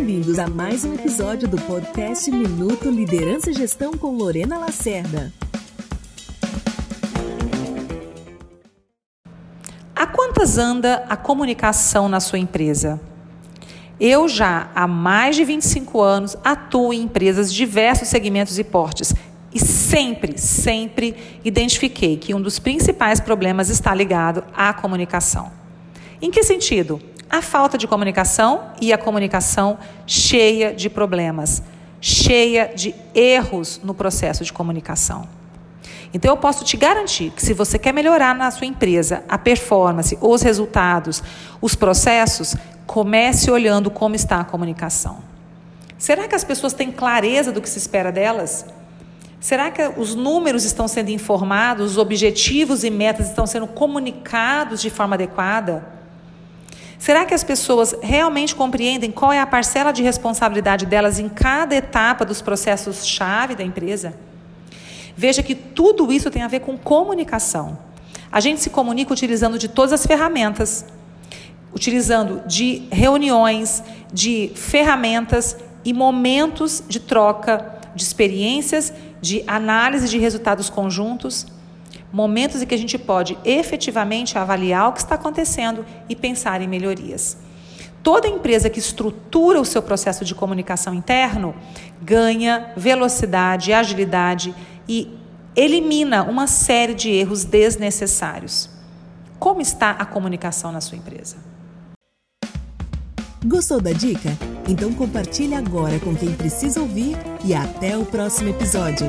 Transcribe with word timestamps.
Bem-vindos 0.00 0.38
a 0.38 0.48
mais 0.48 0.82
um 0.82 0.94
episódio 0.94 1.46
do 1.46 1.58
podcast 1.58 2.30
Minuto 2.30 2.88
Liderança 2.88 3.50
e 3.50 3.52
Gestão 3.52 3.92
com 3.92 4.16
Lorena 4.16 4.56
Lacerda. 4.56 5.30
A 9.94 10.06
quantas 10.06 10.56
anda 10.56 11.04
a 11.06 11.18
comunicação 11.18 12.08
na 12.08 12.18
sua 12.18 12.38
empresa? 12.38 12.98
Eu 14.00 14.26
já 14.26 14.70
há 14.74 14.86
mais 14.86 15.36
de 15.36 15.44
25 15.44 16.00
anos 16.00 16.34
atuo 16.42 16.94
em 16.94 17.02
empresas 17.02 17.52
de 17.52 17.58
diversos 17.58 18.08
segmentos 18.08 18.58
e 18.58 18.64
portes 18.64 19.14
e 19.54 19.60
sempre, 19.60 20.38
sempre 20.38 21.14
identifiquei 21.44 22.16
que 22.16 22.32
um 22.32 22.40
dos 22.40 22.58
principais 22.58 23.20
problemas 23.20 23.68
está 23.68 23.94
ligado 23.94 24.42
à 24.56 24.72
comunicação. 24.72 25.52
Em 26.22 26.30
que 26.30 26.42
sentido? 26.42 27.02
A 27.30 27.40
falta 27.40 27.78
de 27.78 27.86
comunicação 27.86 28.72
e 28.80 28.92
a 28.92 28.98
comunicação 28.98 29.78
cheia 30.04 30.74
de 30.74 30.90
problemas, 30.90 31.62
cheia 32.00 32.72
de 32.74 32.92
erros 33.14 33.80
no 33.84 33.94
processo 33.94 34.44
de 34.44 34.52
comunicação. 34.52 35.28
Então 36.12 36.32
eu 36.32 36.36
posso 36.36 36.64
te 36.64 36.76
garantir 36.76 37.30
que 37.30 37.40
se 37.40 37.54
você 37.54 37.78
quer 37.78 37.94
melhorar 37.94 38.34
na 38.34 38.50
sua 38.50 38.66
empresa 38.66 39.22
a 39.28 39.38
performance, 39.38 40.18
os 40.20 40.42
resultados, 40.42 41.22
os 41.60 41.76
processos, 41.76 42.56
comece 42.84 43.48
olhando 43.48 43.92
como 43.92 44.16
está 44.16 44.40
a 44.40 44.44
comunicação. 44.44 45.18
Será 45.96 46.26
que 46.26 46.34
as 46.34 46.42
pessoas 46.42 46.72
têm 46.72 46.90
clareza 46.90 47.52
do 47.52 47.60
que 47.60 47.68
se 47.68 47.78
espera 47.78 48.10
delas? 48.10 48.66
Será 49.38 49.70
que 49.70 49.82
os 49.96 50.16
números 50.16 50.64
estão 50.64 50.88
sendo 50.88 51.10
informados, 51.10 51.92
os 51.92 51.98
objetivos 51.98 52.82
e 52.82 52.90
metas 52.90 53.28
estão 53.28 53.46
sendo 53.46 53.68
comunicados 53.68 54.82
de 54.82 54.90
forma 54.90 55.14
adequada? 55.14 55.99
Será 57.00 57.24
que 57.24 57.32
as 57.32 57.42
pessoas 57.42 57.94
realmente 58.02 58.54
compreendem 58.54 59.10
qual 59.10 59.32
é 59.32 59.40
a 59.40 59.46
parcela 59.46 59.90
de 59.90 60.02
responsabilidade 60.02 60.84
delas 60.84 61.18
em 61.18 61.30
cada 61.30 61.74
etapa 61.74 62.26
dos 62.26 62.42
processos-chave 62.42 63.54
da 63.54 63.64
empresa? 63.64 64.12
Veja 65.16 65.42
que 65.42 65.54
tudo 65.54 66.12
isso 66.12 66.30
tem 66.30 66.42
a 66.42 66.46
ver 66.46 66.60
com 66.60 66.76
comunicação. 66.76 67.78
A 68.30 68.38
gente 68.38 68.60
se 68.60 68.68
comunica 68.68 69.14
utilizando 69.14 69.58
de 69.58 69.66
todas 69.66 69.94
as 69.94 70.04
ferramentas, 70.04 70.84
utilizando 71.72 72.46
de 72.46 72.86
reuniões, 72.92 73.82
de 74.12 74.52
ferramentas 74.54 75.56
e 75.82 75.94
momentos 75.94 76.84
de 76.86 77.00
troca 77.00 77.78
de 77.94 78.02
experiências, 78.02 78.92
de 79.22 79.42
análise 79.46 80.06
de 80.06 80.18
resultados 80.18 80.68
conjuntos, 80.68 81.46
momentos 82.12 82.62
em 82.62 82.66
que 82.66 82.74
a 82.74 82.78
gente 82.78 82.98
pode 82.98 83.38
efetivamente 83.44 84.36
avaliar 84.38 84.88
o 84.88 84.92
que 84.92 85.00
está 85.00 85.14
acontecendo 85.14 85.84
e 86.08 86.16
pensar 86.16 86.60
em 86.60 86.68
melhorias. 86.68 87.36
Toda 88.02 88.26
empresa 88.26 88.70
que 88.70 88.78
estrutura 88.78 89.60
o 89.60 89.64
seu 89.64 89.82
processo 89.82 90.24
de 90.24 90.34
comunicação 90.34 90.94
interno 90.94 91.54
ganha 92.00 92.72
velocidade, 92.76 93.72
agilidade 93.72 94.54
e 94.88 95.16
elimina 95.54 96.22
uma 96.22 96.46
série 96.46 96.94
de 96.94 97.10
erros 97.10 97.44
desnecessários. 97.44 98.70
Como 99.38 99.60
está 99.60 99.90
a 99.90 100.04
comunicação 100.04 100.72
na 100.72 100.80
sua 100.80 100.96
empresa? 100.96 101.36
Gostou 103.44 103.80
da 103.80 103.92
dica? 103.92 104.36
Então 104.68 104.92
compartilhe 104.92 105.54
agora 105.54 105.98
com 105.98 106.14
quem 106.14 106.32
precisa 106.32 106.80
ouvir 106.80 107.16
e 107.44 107.54
até 107.54 107.96
o 107.96 108.04
próximo 108.04 108.50
episódio. 108.50 109.06